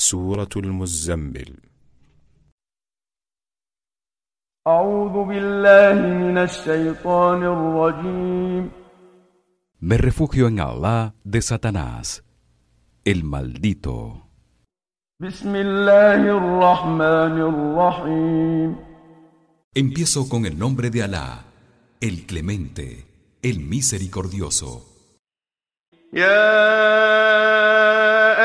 [0.00, 1.54] سورة المزمل
[4.66, 8.70] أعوذ بالله من الشيطان الرجيم
[9.80, 12.24] Me refugio en Allah de Satanás,
[13.04, 14.22] el maldito.
[15.20, 18.76] بسم الله الرحمن الرحيم
[19.74, 21.44] Empiezo con el nombre de Alá,
[22.00, 23.06] el clemente,
[23.42, 24.82] el misericordioso.
[26.12, 26.56] يا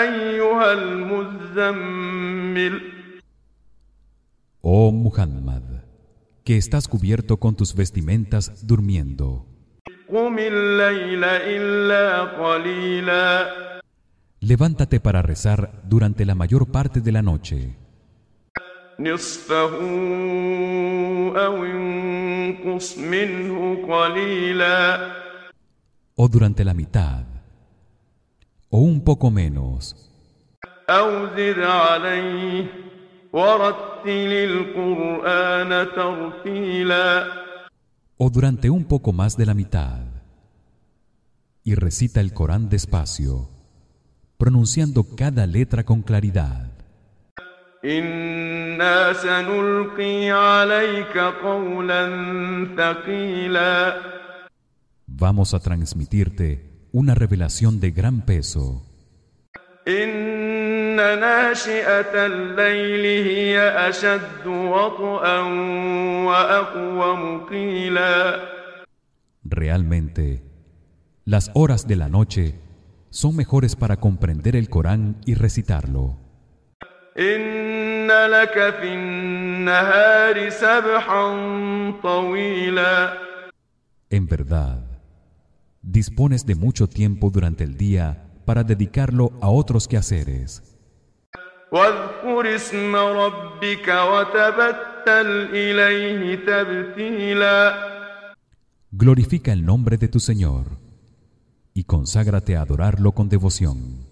[0.00, 1.43] أيها المزمل
[4.61, 5.61] Oh Muhammad,
[6.43, 9.45] que estás cubierto con tus vestimentas durmiendo.
[14.39, 17.77] Levántate para rezar durante la mayor parte de la noche.
[26.17, 27.25] O durante la mitad,
[28.69, 30.14] o un poco menos.
[30.90, 32.64] أو زد عليه
[33.32, 37.40] ورتل القرآن ترتيلا
[38.22, 40.02] o durante un poco más de la mitad.
[41.64, 43.48] Y recita el Corán despacio,
[44.36, 46.70] pronunciando cada letra con claridad.
[47.84, 52.02] إنا سنلقي عليك قولا
[52.76, 53.94] ثقيلا
[55.06, 58.82] Vamos a transmitirte una revelación de gran peso.
[59.88, 60.43] إن
[61.20, 65.38] ناشئة الليل هي أشد وطئا
[66.26, 68.40] وأقوم قيلا
[69.44, 70.42] Realmente,
[71.24, 72.54] las horas de la noche
[73.10, 76.16] son mejores para comprender el Corán y recitarlo.
[77.18, 81.24] إن لك في النهار سبحا
[82.02, 83.18] طويلا
[84.10, 84.82] En verdad,
[85.82, 90.62] dispones de mucho tiempo durante el día para dedicarlo a otros quehaceres.
[91.74, 97.90] واذكر اسم ربك وتبتل إليه تبتيلا
[98.92, 100.64] Glorifica el nombre de tu Señor
[101.74, 104.10] y conságrate a adorarlo con devoción.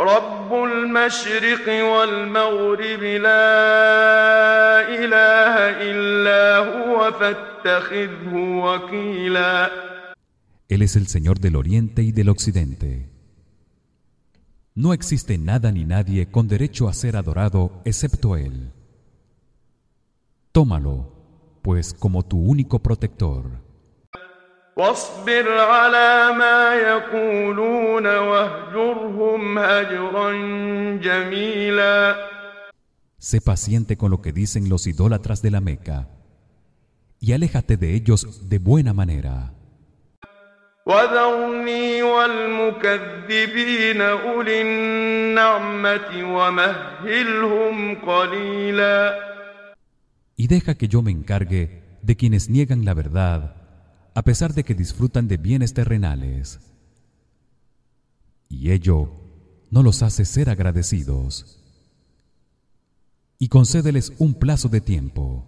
[0.00, 3.50] رب المشرق والمغرب لا
[4.88, 5.54] إله
[5.90, 9.70] إلا هو فاتخذه وكيلا
[10.68, 13.08] Él es el Señor del Oriente y del Occidente.
[14.74, 18.72] No existe nada ni nadie con derecho a ser adorado excepto Él.
[20.52, 21.12] Tómalo,
[21.62, 23.60] pues, como tu único protector.
[24.76, 30.32] واصبر على ما يقولون واهجرهم هجرا
[31.02, 32.14] جميلا
[33.18, 36.08] Sé paciente con lo que dicen los idólatras de la Meca
[37.20, 39.52] y aléjate de ellos de buena manera.
[40.86, 49.30] وذرني والمكذبين أولي النعمة ومهلهم قليلا
[50.36, 53.56] Y deja que yo me encargue de quienes niegan la verdad
[54.14, 56.60] a pesar de que disfrutan de bienes terrenales.
[58.48, 59.12] Y ello
[59.70, 61.58] no los hace ser agradecidos.
[63.38, 65.46] Y concédeles un plazo de tiempo.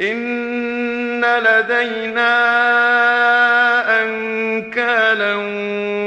[0.00, 0.41] إن
[1.24, 2.34] لدينا
[4.02, 5.34] أنكالا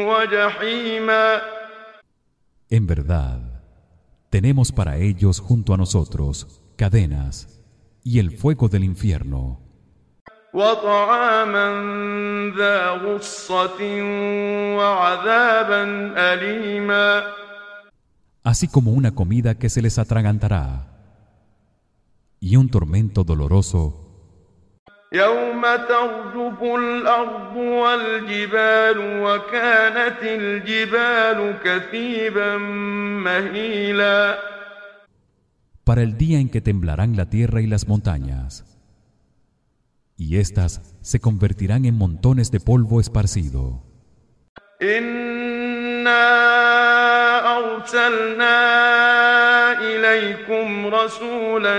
[0.09, 1.41] وجحيما
[2.69, 3.41] En verdad,
[4.29, 7.59] tenemos para ellos junto a nosotros cadenas
[8.03, 9.59] y el fuego del infierno.
[10.53, 11.67] وطعاما
[12.57, 13.79] ذا غصة
[14.77, 15.83] وعذابا
[16.17, 17.23] أليما
[18.43, 20.87] así como una comida que se les atragantará
[22.39, 24.04] y un tormento doloroso
[25.13, 32.57] يوم ترجف الأرض والجبال وكانت الجبال كثيبا
[33.27, 34.37] مهيلا
[35.83, 38.63] para el día en que temblarán la tierra y las montañas
[40.15, 43.83] y éstas se convertirán en montones de polvo esparcido
[44.81, 46.41] إنا
[47.57, 48.57] أرسلنا
[49.81, 51.77] إليكم رسولا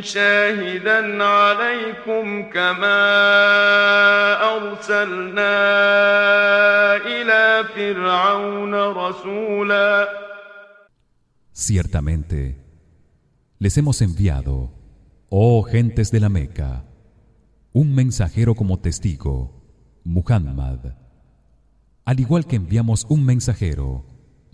[0.00, 3.00] شاهدا عليكم كما
[4.56, 5.56] أرسلنا
[6.96, 10.08] إلى فرعون رسولا
[11.52, 12.58] ciertamente
[13.58, 14.72] les hemos enviado
[15.28, 16.84] oh gentes de la Meca
[17.72, 19.62] un mensajero como testigo
[20.04, 20.80] Muhammad
[22.04, 24.04] al igual que enviamos un mensajero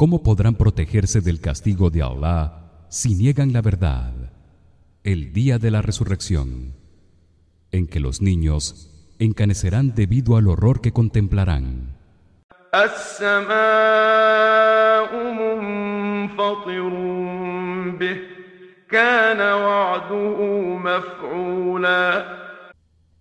[0.00, 4.14] ¿Cómo podrán protegerse del castigo de Allah si niegan la verdad
[5.04, 6.74] el día de la resurrección
[7.70, 8.88] en que los niños
[9.18, 11.98] encanecerán debido al horror que contemplarán?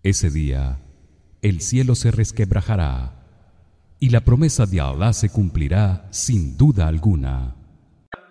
[0.02, 0.80] Ese día
[1.42, 3.19] el cielo se resquebrajará
[4.01, 7.55] y la promesa de Allah se cumplirá sin duda alguna.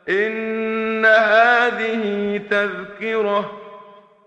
[0.09, 3.51] إن هذه تذكرة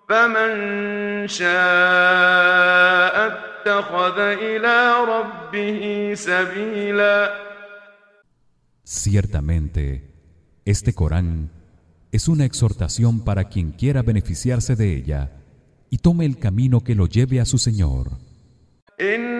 [0.08, 7.46] فمن شاء اتخذ إلى ربه سبيلا
[8.84, 10.14] Ciertamente,
[10.64, 11.50] este Corán
[12.12, 15.32] es una exhortación para quien quiera beneficiarse de ella
[15.90, 18.12] y tome el camino que lo lleve a su Señor.
[19.00, 19.39] إن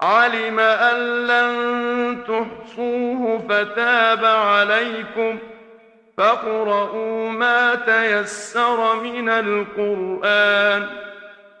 [0.00, 5.38] علم أن لن تحصوه فتاب عليكم
[6.16, 10.86] فاقرؤوا ما تيسر من القرآن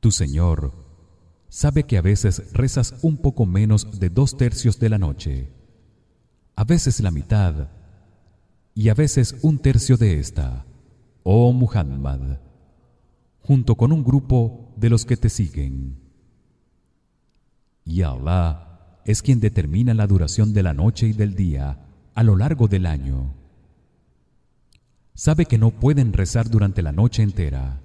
[0.00, 0.72] Tu Señor
[1.48, 5.52] sabe que a veces rezas un poco menos de dos tercios de la noche,
[6.56, 7.68] a veces la mitad
[8.74, 10.66] y a veces un tercio de esta,
[11.22, 12.40] oh Muhammad,
[13.40, 16.00] junto con un grupo de los que te siguen.
[17.84, 22.34] Y Allah es quien determina la duración de la noche y del día a lo
[22.34, 23.35] largo del año.
[25.16, 27.80] Sabe que no pueden rezar durante la noche entera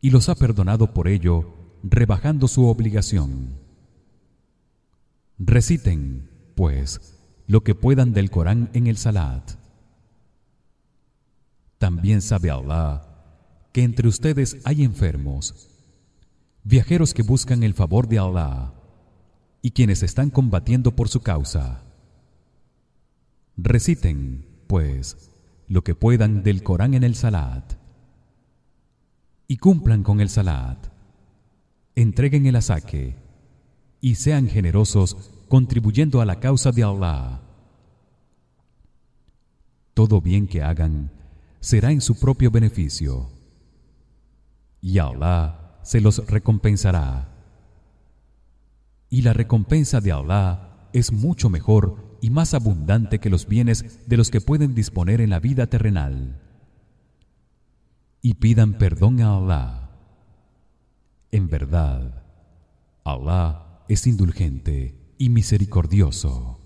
[0.00, 3.58] y los ha perdonado por ello, rebajando su obligación.
[5.38, 9.52] Reciten, pues, lo que puedan del Corán en el Salat.
[11.76, 13.06] También sabe Allah
[13.72, 15.68] que entre ustedes hay enfermos,
[16.64, 18.72] viajeros que buscan el favor de Allah
[19.60, 21.82] y quienes están combatiendo por su causa.
[23.58, 25.28] Reciten, pues,
[25.68, 27.74] lo que puedan del Corán en el Salat
[29.46, 30.88] y cumplan con el Salat.
[31.94, 33.16] Entreguen el asaque
[34.00, 35.16] y sean generosos
[35.48, 37.40] contribuyendo a la causa de Allah.
[39.94, 41.10] Todo bien que hagan
[41.60, 43.30] será en su propio beneficio
[44.80, 47.34] y Allah se los recompensará.
[49.10, 54.16] Y la recompensa de Allah es mucho mejor y más abundante que los bienes de
[54.16, 56.40] los que pueden disponer en la vida terrenal.
[58.22, 59.90] Y pidan perdón a Allah.
[61.30, 62.22] En verdad,
[63.04, 66.57] Allah es indulgente y misericordioso.